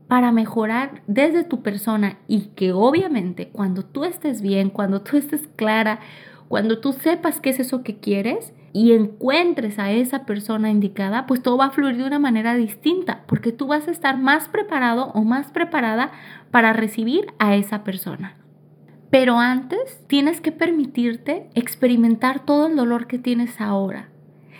para 0.07 0.31
mejorar 0.31 1.01
desde 1.07 1.43
tu 1.43 1.61
persona 1.61 2.17
y 2.27 2.47
que 2.55 2.71
obviamente 2.71 3.49
cuando 3.49 3.83
tú 3.83 4.05
estés 4.05 4.41
bien, 4.41 4.69
cuando 4.69 5.01
tú 5.01 5.17
estés 5.17 5.47
clara, 5.55 5.99
cuando 6.47 6.79
tú 6.79 6.93
sepas 6.93 7.41
qué 7.41 7.49
es 7.49 7.59
eso 7.59 7.83
que 7.83 7.97
quieres 7.97 8.53
y 8.71 8.93
encuentres 8.93 9.79
a 9.79 9.91
esa 9.91 10.25
persona 10.25 10.69
indicada, 10.69 11.25
pues 11.25 11.41
todo 11.41 11.57
va 11.57 11.65
a 11.65 11.71
fluir 11.71 11.97
de 11.97 12.05
una 12.05 12.19
manera 12.19 12.55
distinta, 12.55 13.23
porque 13.27 13.51
tú 13.51 13.67
vas 13.67 13.87
a 13.87 13.91
estar 13.91 14.17
más 14.17 14.47
preparado 14.47 15.11
o 15.13 15.23
más 15.23 15.51
preparada 15.51 16.11
para 16.51 16.73
recibir 16.73 17.27
a 17.39 17.55
esa 17.55 17.83
persona. 17.83 18.37
Pero 19.09 19.39
antes 19.39 20.03
tienes 20.07 20.41
que 20.41 20.51
permitirte 20.51 21.49
experimentar 21.55 22.45
todo 22.45 22.67
el 22.67 22.75
dolor 22.75 23.07
que 23.07 23.19
tienes 23.19 23.59
ahora, 23.59 24.09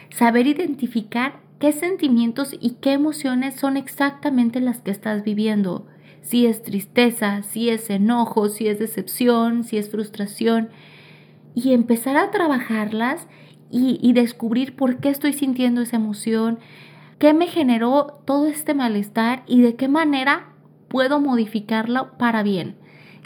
saber 0.10 0.48
identificar 0.48 1.47
qué 1.60 1.72
sentimientos 1.72 2.56
y 2.60 2.72
qué 2.82 2.94
emociones 2.94 3.56
son 3.56 3.78
exactamente 3.78 4.60
las 4.62 4.82
que 4.82 4.92
estás 4.92 5.24
viviendo. 5.24 5.88
Si 6.22 6.46
es 6.46 6.62
tristeza, 6.62 7.42
si 7.44 7.70
es 7.70 7.90
enojo, 7.90 8.50
si 8.50 8.68
es 8.68 8.80
decepción, 8.80 9.64
si 9.64 9.78
es 9.78 9.90
frustración. 9.90 10.70
Y 11.56 11.74
empezar 11.74 12.18
a 12.18 12.32
trabajarlas 12.32 13.28
y, 13.72 14.00
y 14.02 14.14
descubrir 14.14 14.76
por 14.76 14.98
qué 14.98 15.10
estoy 15.10 15.34
sintiendo 15.34 15.82
esa 15.82 15.96
emoción, 15.96 16.60
qué 17.18 17.34
me 17.34 17.48
generó 17.48 18.22
todo 18.26 18.48
este 18.48 18.74
malestar 18.74 19.44
y 19.48 19.62
de 19.62 19.76
qué 19.76 19.88
manera 19.88 20.54
puedo 20.88 21.20
modificarlo 21.20 22.18
para 22.18 22.44
bien. 22.44 22.76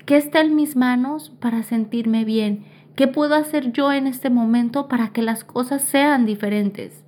¿Qué 0.05 0.17
está 0.17 0.41
en 0.41 0.55
mis 0.55 0.75
manos 0.75 1.31
para 1.39 1.63
sentirme 1.63 2.25
bien? 2.25 2.65
¿Qué 2.95 3.07
puedo 3.07 3.35
hacer 3.35 3.71
yo 3.71 3.91
en 3.91 4.07
este 4.07 4.29
momento 4.29 4.88
para 4.88 5.09
que 5.09 5.21
las 5.21 5.43
cosas 5.43 5.81
sean 5.81 6.25
diferentes? 6.25 7.03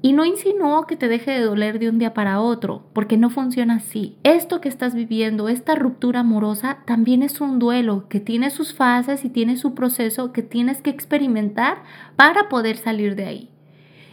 Y 0.00 0.12
no 0.12 0.24
insinuó 0.24 0.86
que 0.86 0.96
te 0.96 1.08
deje 1.08 1.32
de 1.32 1.42
doler 1.42 1.80
de 1.80 1.88
un 1.88 1.98
día 1.98 2.14
para 2.14 2.40
otro, 2.40 2.84
porque 2.92 3.16
no 3.16 3.30
funciona 3.30 3.76
así. 3.76 4.16
Esto 4.22 4.60
que 4.60 4.68
estás 4.68 4.94
viviendo, 4.94 5.48
esta 5.48 5.74
ruptura 5.74 6.20
amorosa, 6.20 6.78
también 6.86 7.22
es 7.22 7.40
un 7.40 7.58
duelo 7.58 8.08
que 8.08 8.20
tiene 8.20 8.50
sus 8.50 8.74
fases 8.74 9.24
y 9.24 9.28
tiene 9.28 9.56
su 9.56 9.74
proceso 9.74 10.32
que 10.32 10.42
tienes 10.42 10.82
que 10.82 10.90
experimentar 10.90 11.82
para 12.14 12.48
poder 12.48 12.76
salir 12.76 13.16
de 13.16 13.24
ahí. 13.24 13.50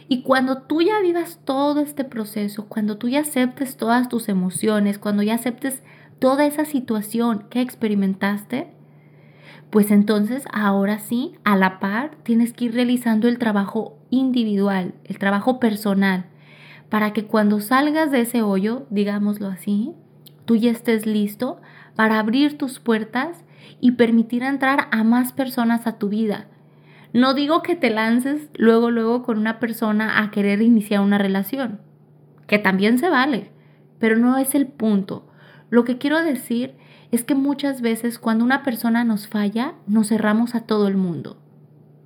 Y 0.08 0.22
cuando 0.22 0.62
tú 0.62 0.82
ya 0.82 1.00
vivas 1.00 1.40
todo 1.44 1.80
este 1.80 2.04
proceso, 2.04 2.66
cuando 2.66 2.96
tú 2.96 3.08
ya 3.08 3.20
aceptes 3.20 3.76
todas 3.76 4.08
tus 4.08 4.28
emociones, 4.28 4.98
cuando 4.98 5.22
ya 5.22 5.34
aceptes 5.34 5.82
toda 6.18 6.46
esa 6.46 6.64
situación 6.64 7.46
que 7.50 7.60
experimentaste, 7.60 8.75
pues 9.70 9.90
entonces 9.90 10.44
ahora 10.52 10.98
sí, 10.98 11.34
a 11.44 11.56
la 11.56 11.78
par, 11.80 12.16
tienes 12.22 12.52
que 12.52 12.66
ir 12.66 12.74
realizando 12.74 13.28
el 13.28 13.38
trabajo 13.38 13.98
individual, 14.10 14.94
el 15.04 15.18
trabajo 15.18 15.58
personal, 15.58 16.26
para 16.88 17.12
que 17.12 17.26
cuando 17.26 17.60
salgas 17.60 18.10
de 18.10 18.20
ese 18.20 18.42
hoyo, 18.42 18.86
digámoslo 18.90 19.48
así, 19.48 19.92
tú 20.44 20.56
ya 20.56 20.70
estés 20.70 21.06
listo 21.06 21.60
para 21.96 22.18
abrir 22.18 22.56
tus 22.56 22.78
puertas 22.78 23.44
y 23.80 23.92
permitir 23.92 24.42
entrar 24.42 24.88
a 24.92 25.02
más 25.02 25.32
personas 25.32 25.86
a 25.86 25.98
tu 25.98 26.08
vida. 26.08 26.46
No 27.12 27.34
digo 27.34 27.62
que 27.62 27.74
te 27.74 27.90
lances 27.90 28.48
luego, 28.54 28.90
luego 28.90 29.22
con 29.22 29.38
una 29.38 29.58
persona 29.58 30.22
a 30.22 30.30
querer 30.30 30.62
iniciar 30.62 31.00
una 31.00 31.18
relación, 31.18 31.80
que 32.46 32.58
también 32.58 32.98
se 32.98 33.08
vale, 33.08 33.50
pero 33.98 34.16
no 34.16 34.38
es 34.38 34.54
el 34.54 34.66
punto. 34.66 35.25
Lo 35.70 35.84
que 35.84 35.98
quiero 35.98 36.22
decir 36.22 36.74
es 37.10 37.24
que 37.24 37.34
muchas 37.34 37.80
veces 37.80 38.18
cuando 38.18 38.44
una 38.44 38.62
persona 38.62 39.04
nos 39.04 39.28
falla, 39.28 39.74
nos 39.86 40.08
cerramos 40.08 40.54
a 40.54 40.60
todo 40.60 40.88
el 40.88 40.96
mundo. 40.96 41.38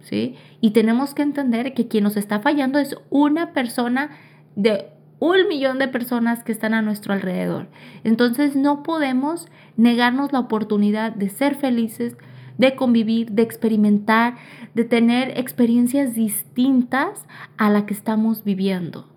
¿Sí? 0.00 0.34
Y 0.60 0.70
tenemos 0.70 1.14
que 1.14 1.22
entender 1.22 1.74
que 1.74 1.86
quien 1.86 2.04
nos 2.04 2.16
está 2.16 2.40
fallando 2.40 2.78
es 2.78 2.96
una 3.10 3.52
persona 3.52 4.10
de 4.56 4.88
un 5.18 5.46
millón 5.48 5.78
de 5.78 5.88
personas 5.88 6.42
que 6.42 6.52
están 6.52 6.72
a 6.72 6.82
nuestro 6.82 7.12
alrededor. 7.12 7.68
Entonces 8.02 8.56
no 8.56 8.82
podemos 8.82 9.48
negarnos 9.76 10.32
la 10.32 10.40
oportunidad 10.40 11.12
de 11.12 11.28
ser 11.28 11.54
felices, 11.54 12.16
de 12.56 12.74
convivir, 12.74 13.30
de 13.32 13.42
experimentar, 13.42 14.36
de 14.74 14.84
tener 14.84 15.38
experiencias 15.38 16.14
distintas 16.14 17.26
a 17.58 17.68
la 17.70 17.84
que 17.84 17.94
estamos 17.94 18.42
viviendo. 18.44 19.09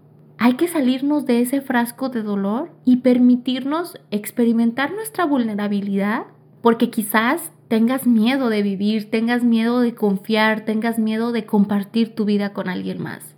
Hay 0.46 0.56
que 0.56 0.68
salirnos 0.68 1.26
de 1.26 1.40
ese 1.40 1.62
frasco 1.62 2.10
de 2.10 2.22
dolor 2.22 2.70
y 2.84 2.98
permitirnos 2.98 3.98
experimentar 4.12 4.92
nuestra 4.92 5.24
vulnerabilidad 5.24 6.26
porque 6.62 6.90
quizás 6.90 7.54
tengas 7.70 8.06
miedo 8.06 8.50
de 8.50 8.62
vivir, 8.62 9.10
tengas 9.10 9.46
miedo 9.46 9.80
de 9.80 9.96
confiar, 9.96 10.66
tengas 10.66 11.00
miedo 11.00 11.32
de 11.32 11.46
compartir 11.46 12.14
tu 12.14 12.26
vida 12.26 12.52
con 12.52 12.68
alguien 12.68 13.02
más. 13.02 13.38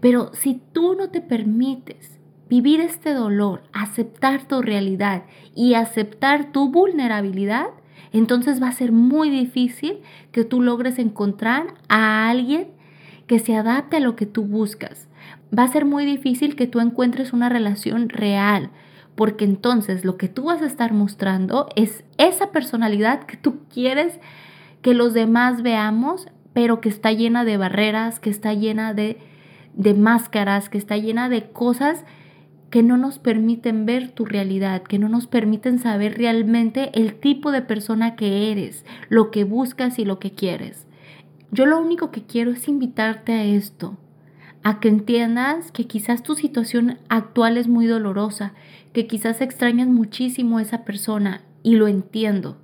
Pero 0.00 0.30
si 0.32 0.62
tú 0.72 0.94
no 0.94 1.10
te 1.10 1.20
permites 1.20 2.18
vivir 2.48 2.80
este 2.80 3.12
dolor, 3.12 3.60
aceptar 3.74 4.48
tu 4.48 4.62
realidad 4.62 5.24
y 5.54 5.74
aceptar 5.74 6.52
tu 6.52 6.70
vulnerabilidad, 6.70 7.66
entonces 8.14 8.62
va 8.62 8.68
a 8.68 8.72
ser 8.72 8.92
muy 8.92 9.28
difícil 9.28 9.98
que 10.32 10.44
tú 10.44 10.62
logres 10.62 10.98
encontrar 10.98 11.74
a 11.90 12.30
alguien 12.30 12.68
que 13.26 13.40
se 13.40 13.54
adapte 13.54 13.98
a 13.98 14.00
lo 14.00 14.16
que 14.16 14.24
tú 14.24 14.46
buscas 14.46 15.09
va 15.56 15.64
a 15.64 15.68
ser 15.68 15.84
muy 15.84 16.04
difícil 16.04 16.56
que 16.56 16.66
tú 16.66 16.80
encuentres 16.80 17.32
una 17.32 17.48
relación 17.48 18.08
real, 18.08 18.70
porque 19.14 19.44
entonces 19.44 20.04
lo 20.04 20.16
que 20.16 20.28
tú 20.28 20.44
vas 20.44 20.62
a 20.62 20.66
estar 20.66 20.92
mostrando 20.92 21.68
es 21.76 22.04
esa 22.18 22.52
personalidad 22.52 23.24
que 23.24 23.36
tú 23.36 23.60
quieres 23.72 24.20
que 24.82 24.94
los 24.94 25.12
demás 25.12 25.62
veamos, 25.62 26.28
pero 26.52 26.80
que 26.80 26.88
está 26.88 27.12
llena 27.12 27.44
de 27.44 27.56
barreras, 27.56 28.18
que 28.18 28.30
está 28.30 28.54
llena 28.54 28.94
de, 28.94 29.18
de 29.74 29.94
máscaras, 29.94 30.68
que 30.68 30.78
está 30.78 30.96
llena 30.96 31.28
de 31.28 31.50
cosas 31.50 32.04
que 32.70 32.82
no 32.82 32.96
nos 32.96 33.18
permiten 33.18 33.84
ver 33.84 34.10
tu 34.12 34.24
realidad, 34.24 34.82
que 34.82 34.98
no 34.98 35.08
nos 35.08 35.26
permiten 35.26 35.78
saber 35.80 36.16
realmente 36.16 36.90
el 36.94 37.14
tipo 37.14 37.50
de 37.50 37.62
persona 37.62 38.14
que 38.14 38.52
eres, 38.52 38.84
lo 39.08 39.30
que 39.30 39.44
buscas 39.44 39.98
y 39.98 40.04
lo 40.04 40.20
que 40.20 40.30
quieres. 40.30 40.86
Yo 41.50 41.66
lo 41.66 41.80
único 41.80 42.12
que 42.12 42.22
quiero 42.22 42.52
es 42.52 42.68
invitarte 42.68 43.32
a 43.32 43.44
esto, 43.44 43.96
a 44.62 44.80
que 44.80 44.88
entiendas 44.88 45.72
que 45.72 45.86
quizás 45.86 46.22
tu 46.22 46.34
situación 46.34 46.98
actual 47.08 47.56
es 47.56 47.68
muy 47.68 47.86
dolorosa, 47.86 48.52
que 48.92 49.06
quizás 49.06 49.40
extrañas 49.40 49.88
muchísimo 49.88 50.58
a 50.58 50.62
esa 50.62 50.84
persona 50.84 51.42
y 51.62 51.76
lo 51.76 51.88
entiendo. 51.88 52.58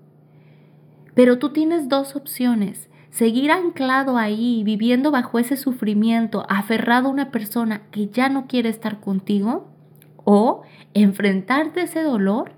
Pero 1.14 1.38
tú 1.38 1.50
tienes 1.50 1.88
dos 1.88 2.16
opciones. 2.16 2.90
Seguir 3.10 3.50
anclado 3.50 4.18
ahí, 4.18 4.62
viviendo 4.64 5.10
bajo 5.10 5.38
ese 5.38 5.56
sufrimiento, 5.56 6.44
aferrado 6.50 7.08
a 7.08 7.12
una 7.12 7.30
persona 7.30 7.82
que 7.90 8.08
ya 8.08 8.28
no 8.28 8.46
quiere 8.46 8.68
estar 8.68 9.00
contigo, 9.00 9.70
o 10.28 10.62
enfrentarte 10.92 11.80
a 11.80 11.84
ese 11.84 12.02
dolor, 12.02 12.50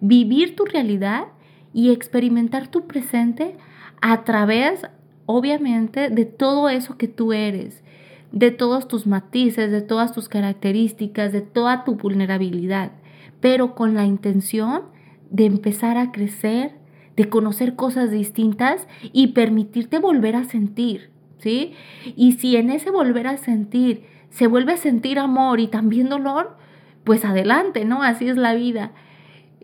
vivir 0.00 0.56
tu 0.56 0.64
realidad 0.64 1.26
y 1.74 1.90
experimentar 1.90 2.68
tu 2.68 2.86
presente 2.86 3.56
a 4.00 4.24
través, 4.24 4.86
obviamente, 5.26 6.08
de 6.08 6.24
todo 6.24 6.70
eso 6.70 6.96
que 6.96 7.08
tú 7.08 7.34
eres, 7.34 7.84
de 8.32 8.50
todos 8.50 8.88
tus 8.88 9.06
matices, 9.06 9.70
de 9.70 9.82
todas 9.82 10.12
tus 10.12 10.28
características, 10.28 11.32
de 11.32 11.40
toda 11.40 11.84
tu 11.84 11.96
vulnerabilidad, 11.96 12.92
pero 13.40 13.74
con 13.74 13.94
la 13.94 14.04
intención 14.04 14.82
de 15.30 15.46
empezar 15.46 15.96
a 15.96 16.12
crecer, 16.12 16.72
de 17.16 17.28
conocer 17.28 17.74
cosas 17.74 18.10
distintas 18.10 18.86
y 19.12 19.28
permitirte 19.28 19.98
volver 19.98 20.36
a 20.36 20.44
sentir, 20.44 21.10
¿sí? 21.38 21.72
Y 22.16 22.32
si 22.32 22.56
en 22.56 22.70
ese 22.70 22.90
volver 22.90 23.26
a 23.26 23.36
sentir 23.36 24.04
se 24.30 24.46
vuelve 24.46 24.74
a 24.74 24.76
sentir 24.76 25.18
amor 25.18 25.60
y 25.60 25.66
también 25.66 26.08
dolor, 26.08 26.56
pues 27.04 27.24
adelante, 27.24 27.84
¿no? 27.84 28.02
Así 28.02 28.28
es 28.28 28.36
la 28.36 28.54
vida. 28.54 28.92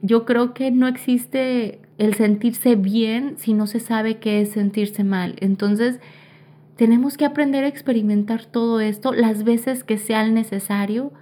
Yo 0.02 0.24
creo 0.24 0.54
que 0.54 0.70
no 0.70 0.88
existe 0.88 1.80
el 1.98 2.14
sentirse 2.14 2.74
bien 2.74 3.34
si 3.38 3.54
no 3.54 3.66
se 3.66 3.80
sabe 3.80 4.18
qué 4.18 4.40
es 4.40 4.50
sentirse 4.50 5.04
mal. 5.04 5.36
Entonces, 5.40 6.00
tenemos 6.76 7.16
que 7.16 7.24
aprender 7.24 7.64
a 7.64 7.68
experimentar 7.68 8.44
todo 8.44 8.80
esto 8.80 9.12
las 9.12 9.44
veces 9.44 9.82
que 9.82 9.98
sea 9.98 10.26
necesario 10.28 11.12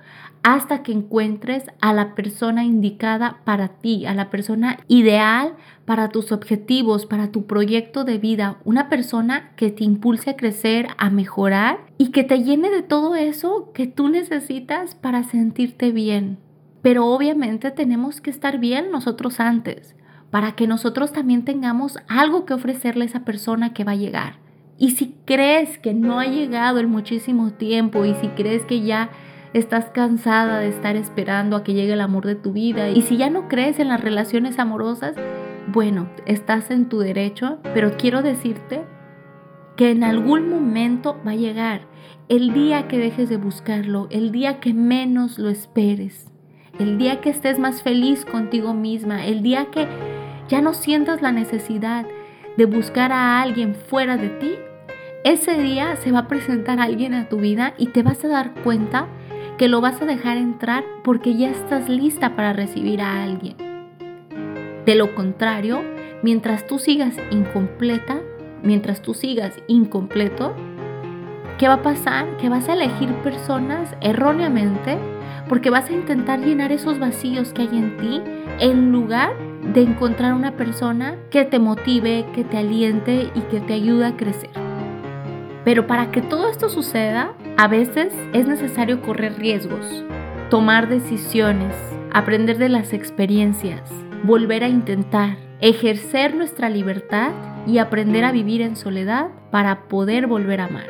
hasta 0.42 0.82
que 0.82 0.92
encuentres 0.92 1.64
a 1.80 1.94
la 1.94 2.14
persona 2.14 2.64
indicada 2.64 3.40
para 3.44 3.68
ti, 3.68 4.04
a 4.04 4.12
la 4.12 4.28
persona 4.28 4.78
ideal 4.88 5.54
para 5.86 6.10
tus 6.10 6.32
objetivos, 6.32 7.06
para 7.06 7.32
tu 7.32 7.46
proyecto 7.46 8.04
de 8.04 8.18
vida, 8.18 8.58
una 8.64 8.90
persona 8.90 9.52
que 9.56 9.70
te 9.70 9.84
impulse 9.84 10.30
a 10.30 10.36
crecer, 10.36 10.88
a 10.98 11.08
mejorar 11.08 11.78
y 11.96 12.10
que 12.10 12.24
te 12.24 12.42
llene 12.42 12.68
de 12.68 12.82
todo 12.82 13.14
eso 13.14 13.70
que 13.72 13.86
tú 13.86 14.08
necesitas 14.08 14.94
para 14.94 15.22
sentirte 15.22 15.92
bien. 15.92 16.38
Pero 16.82 17.06
obviamente 17.06 17.70
tenemos 17.70 18.20
que 18.20 18.28
estar 18.28 18.58
bien 18.58 18.90
nosotros 18.90 19.40
antes, 19.40 19.96
para 20.30 20.52
que 20.52 20.66
nosotros 20.66 21.12
también 21.12 21.46
tengamos 21.46 21.96
algo 22.06 22.44
que 22.44 22.52
ofrecerle 22.52 23.04
a 23.04 23.06
esa 23.06 23.24
persona 23.24 23.72
que 23.72 23.84
va 23.84 23.92
a 23.92 23.96
llegar. 23.96 24.43
Y 24.78 24.90
si 24.90 25.14
crees 25.24 25.78
que 25.78 25.94
no 25.94 26.18
ha 26.18 26.26
llegado 26.26 26.80
en 26.80 26.90
muchísimo 26.90 27.52
tiempo 27.52 28.04
y 28.04 28.14
si 28.14 28.28
crees 28.28 28.64
que 28.64 28.80
ya 28.82 29.10
estás 29.52 29.86
cansada 29.90 30.58
de 30.58 30.68
estar 30.68 30.96
esperando 30.96 31.56
a 31.56 31.62
que 31.62 31.74
llegue 31.74 31.92
el 31.92 32.00
amor 32.00 32.26
de 32.26 32.34
tu 32.34 32.52
vida 32.52 32.90
y 32.90 33.02
si 33.02 33.16
ya 33.16 33.30
no 33.30 33.48
crees 33.48 33.78
en 33.78 33.88
las 33.88 34.00
relaciones 34.00 34.58
amorosas, 34.58 35.14
bueno, 35.68 36.08
estás 36.26 36.70
en 36.70 36.88
tu 36.88 36.98
derecho, 36.98 37.58
pero 37.72 37.96
quiero 37.96 38.22
decirte 38.22 38.82
que 39.76 39.90
en 39.90 40.04
algún 40.04 40.50
momento 40.50 41.20
va 41.26 41.32
a 41.32 41.36
llegar, 41.36 41.82
el 42.28 42.52
día 42.52 42.88
que 42.88 42.98
dejes 42.98 43.28
de 43.28 43.36
buscarlo, 43.36 44.08
el 44.10 44.32
día 44.32 44.60
que 44.60 44.74
menos 44.74 45.38
lo 45.38 45.50
esperes, 45.50 46.26
el 46.78 46.98
día 46.98 47.20
que 47.20 47.30
estés 47.30 47.58
más 47.58 47.82
feliz 47.82 48.24
contigo 48.24 48.74
misma, 48.74 49.24
el 49.26 49.42
día 49.42 49.66
que 49.70 49.86
ya 50.48 50.60
no 50.60 50.74
sientas 50.74 51.22
la 51.22 51.32
necesidad 51.32 52.06
de 52.56 52.66
buscar 52.66 53.12
a 53.12 53.42
alguien 53.42 53.74
fuera 53.74 54.16
de 54.16 54.28
ti, 54.28 54.54
ese 55.24 55.56
día 55.56 55.96
se 55.96 56.12
va 56.12 56.20
a 56.20 56.28
presentar 56.28 56.80
alguien 56.80 57.14
a 57.14 57.28
tu 57.28 57.38
vida 57.38 57.74
y 57.78 57.86
te 57.86 58.02
vas 58.02 58.24
a 58.24 58.28
dar 58.28 58.52
cuenta 58.62 59.06
que 59.56 59.68
lo 59.68 59.80
vas 59.80 60.02
a 60.02 60.04
dejar 60.04 60.36
entrar 60.36 60.84
porque 61.02 61.36
ya 61.36 61.50
estás 61.50 61.88
lista 61.88 62.36
para 62.36 62.52
recibir 62.52 63.00
a 63.00 63.22
alguien. 63.22 63.56
De 64.84 64.94
lo 64.94 65.14
contrario, 65.14 65.82
mientras 66.22 66.66
tú 66.66 66.78
sigas 66.78 67.16
incompleta, 67.30 68.20
mientras 68.62 69.00
tú 69.00 69.14
sigas 69.14 69.54
incompleto, 69.66 70.54
¿qué 71.58 71.68
va 71.68 71.74
a 71.74 71.82
pasar? 71.82 72.36
Que 72.36 72.48
vas 72.48 72.68
a 72.68 72.74
elegir 72.74 73.08
personas 73.22 73.96
erróneamente 74.00 74.98
porque 75.48 75.70
vas 75.70 75.88
a 75.88 75.94
intentar 75.94 76.40
llenar 76.40 76.72
esos 76.72 76.98
vacíos 76.98 77.52
que 77.52 77.62
hay 77.62 77.78
en 77.78 77.96
ti 77.96 78.22
en 78.60 78.92
lugar 78.92 79.32
de 79.72 79.82
encontrar 79.82 80.34
una 80.34 80.52
persona 80.52 81.16
que 81.30 81.44
te 81.44 81.58
motive, 81.58 82.26
que 82.34 82.44
te 82.44 82.58
aliente 82.58 83.30
y 83.34 83.40
que 83.42 83.60
te 83.60 83.74
ayude 83.74 84.06
a 84.06 84.16
crecer. 84.16 84.50
Pero 85.64 85.86
para 85.86 86.10
que 86.10 86.20
todo 86.20 86.48
esto 86.48 86.68
suceda, 86.68 87.32
a 87.56 87.68
veces 87.68 88.12
es 88.32 88.46
necesario 88.46 89.00
correr 89.00 89.38
riesgos, 89.38 90.04
tomar 90.50 90.88
decisiones, 90.88 91.74
aprender 92.12 92.58
de 92.58 92.68
las 92.68 92.92
experiencias, 92.92 93.90
volver 94.24 94.62
a 94.62 94.68
intentar, 94.68 95.38
ejercer 95.60 96.34
nuestra 96.34 96.68
libertad 96.68 97.30
y 97.66 97.78
aprender 97.78 98.24
a 98.24 98.32
vivir 98.32 98.60
en 98.60 98.76
soledad 98.76 99.28
para 99.50 99.88
poder 99.88 100.26
volver 100.26 100.60
a 100.60 100.66
amar. 100.66 100.86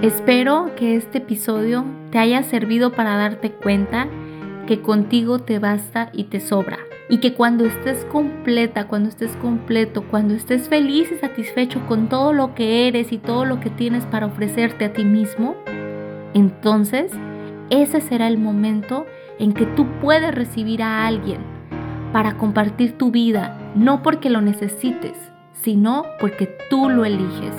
Espero 0.00 0.70
que 0.76 0.96
este 0.96 1.18
episodio 1.18 1.84
te 2.10 2.18
haya 2.18 2.42
servido 2.42 2.92
para 2.92 3.16
darte 3.16 3.52
cuenta 3.52 4.08
que 4.66 4.80
contigo 4.80 5.40
te 5.40 5.58
basta 5.58 6.10
y 6.12 6.24
te 6.24 6.40
sobra 6.40 6.87
y 7.08 7.18
que 7.18 7.34
cuando 7.34 7.64
estés 7.64 8.04
completa, 8.06 8.86
cuando 8.86 9.08
estés 9.08 9.34
completo, 9.36 10.04
cuando 10.10 10.34
estés 10.34 10.68
feliz 10.68 11.10
y 11.10 11.16
satisfecho 11.16 11.80
con 11.86 12.08
todo 12.08 12.32
lo 12.32 12.54
que 12.54 12.86
eres 12.88 13.12
y 13.12 13.18
todo 13.18 13.44
lo 13.44 13.60
que 13.60 13.70
tienes 13.70 14.04
para 14.06 14.26
ofrecerte 14.26 14.84
a 14.84 14.92
ti 14.92 15.04
mismo, 15.04 15.56
entonces 16.34 17.12
ese 17.70 18.00
será 18.00 18.28
el 18.28 18.38
momento 18.38 19.06
en 19.38 19.52
que 19.52 19.66
tú 19.66 19.86
puedes 20.00 20.34
recibir 20.34 20.82
a 20.82 21.06
alguien 21.06 21.38
para 22.12 22.36
compartir 22.36 22.96
tu 22.96 23.10
vida, 23.10 23.58
no 23.74 24.02
porque 24.02 24.30
lo 24.30 24.40
necesites, 24.40 25.16
sino 25.52 26.04
porque 26.20 26.56
tú 26.70 26.88
lo 26.88 27.04
eliges. 27.04 27.54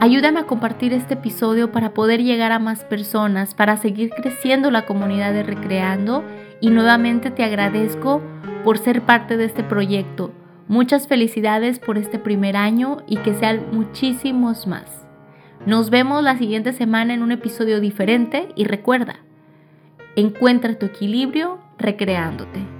Ayúdame 0.00 0.40
a 0.40 0.46
compartir 0.46 0.92
este 0.92 1.14
episodio 1.14 1.72
para 1.72 1.92
poder 1.92 2.22
llegar 2.22 2.52
a 2.52 2.60
más 2.60 2.84
personas, 2.84 3.54
para 3.54 3.76
seguir 3.76 4.10
creciendo 4.10 4.70
la 4.70 4.86
comunidad 4.86 5.32
de 5.32 5.42
Recreando 5.42 6.22
y 6.60 6.70
nuevamente 6.70 7.30
te 7.30 7.44
agradezco 7.44 8.22
por 8.64 8.78
ser 8.78 9.02
parte 9.02 9.36
de 9.36 9.44
este 9.44 9.62
proyecto. 9.62 10.32
Muchas 10.68 11.08
felicidades 11.08 11.78
por 11.78 11.98
este 11.98 12.18
primer 12.18 12.56
año 12.56 12.98
y 13.06 13.16
que 13.16 13.34
sean 13.34 13.66
muchísimos 13.72 14.66
más. 14.66 15.06
Nos 15.66 15.90
vemos 15.90 16.22
la 16.22 16.36
siguiente 16.36 16.72
semana 16.72 17.14
en 17.14 17.22
un 17.22 17.32
episodio 17.32 17.80
diferente 17.80 18.48
y 18.54 18.64
recuerda, 18.64 19.16
encuentra 20.16 20.78
tu 20.78 20.86
equilibrio 20.86 21.58
recreándote. 21.78 22.77